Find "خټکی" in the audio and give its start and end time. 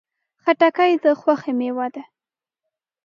0.43-0.91